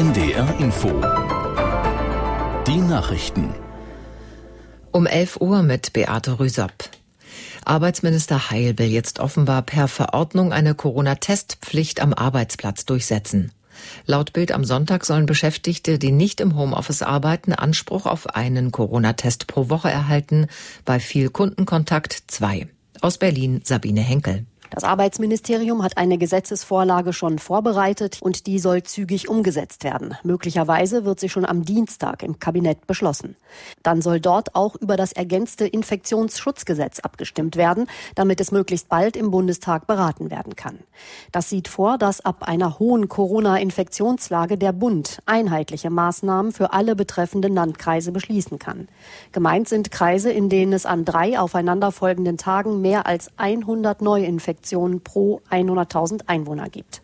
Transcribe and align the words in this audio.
HR 0.00 0.58
Info. 0.58 0.88
Die 2.66 2.78
Nachrichten. 2.78 3.52
Um 4.92 5.04
11 5.04 5.42
Uhr 5.42 5.62
mit 5.62 5.92
Beate 5.92 6.40
Rüsop. 6.40 6.72
Arbeitsminister 7.66 8.50
Heil 8.50 8.78
will 8.78 8.86
jetzt 8.86 9.20
offenbar 9.20 9.60
per 9.60 9.88
Verordnung 9.88 10.54
eine 10.54 10.74
Corona-Testpflicht 10.74 12.00
am 12.00 12.14
Arbeitsplatz 12.14 12.86
durchsetzen. 12.86 13.52
Laut 14.06 14.32
Bild 14.32 14.52
am 14.52 14.64
Sonntag 14.64 15.04
sollen 15.04 15.26
Beschäftigte, 15.26 15.98
die 15.98 16.12
nicht 16.12 16.40
im 16.40 16.56
Homeoffice 16.56 17.02
arbeiten, 17.02 17.52
Anspruch 17.52 18.06
auf 18.06 18.26
einen 18.26 18.72
Corona-Test 18.72 19.48
pro 19.48 19.68
Woche 19.68 19.90
erhalten, 19.90 20.46
bei 20.86 20.98
viel 20.98 21.28
Kundenkontakt 21.28 22.22
zwei. 22.28 22.68
Aus 23.02 23.18
Berlin 23.18 23.60
Sabine 23.64 24.00
Henkel. 24.00 24.46
Das 24.70 24.84
Arbeitsministerium 24.84 25.82
hat 25.82 25.98
eine 25.98 26.16
Gesetzesvorlage 26.16 27.12
schon 27.12 27.40
vorbereitet 27.40 28.18
und 28.22 28.46
die 28.46 28.60
soll 28.60 28.84
zügig 28.84 29.28
umgesetzt 29.28 29.82
werden. 29.82 30.14
Möglicherweise 30.22 31.04
wird 31.04 31.18
sie 31.18 31.28
schon 31.28 31.44
am 31.44 31.64
Dienstag 31.64 32.22
im 32.22 32.38
Kabinett 32.38 32.86
beschlossen. 32.86 33.34
Dann 33.82 34.00
soll 34.00 34.20
dort 34.20 34.54
auch 34.54 34.76
über 34.76 34.96
das 34.96 35.10
ergänzte 35.10 35.66
Infektionsschutzgesetz 35.66 37.00
abgestimmt 37.00 37.56
werden, 37.56 37.88
damit 38.14 38.40
es 38.40 38.52
möglichst 38.52 38.88
bald 38.88 39.16
im 39.16 39.32
Bundestag 39.32 39.88
beraten 39.88 40.30
werden 40.30 40.54
kann. 40.54 40.78
Das 41.32 41.48
sieht 41.48 41.66
vor, 41.66 41.98
dass 41.98 42.24
ab 42.24 42.44
einer 42.44 42.78
hohen 42.78 43.08
Corona-Infektionslage 43.08 44.56
der 44.56 44.72
Bund 44.72 45.20
einheitliche 45.26 45.90
Maßnahmen 45.90 46.52
für 46.52 46.72
alle 46.72 46.94
betreffenden 46.94 47.54
Landkreise 47.54 48.12
beschließen 48.12 48.60
kann. 48.60 48.86
Gemeint 49.32 49.68
sind 49.68 49.90
Kreise, 49.90 50.30
in 50.30 50.48
denen 50.48 50.72
es 50.72 50.86
an 50.86 51.04
drei 51.04 51.40
aufeinanderfolgenden 51.40 52.38
Tagen 52.38 52.80
mehr 52.80 53.06
als 53.06 53.30
100 53.36 54.00
Neuinfektionen 54.00 54.59
Infektionen 54.60 55.00
pro 55.00 55.40
100.000 55.50 56.24
Einwohner 56.26 56.68
gibt. 56.68 57.00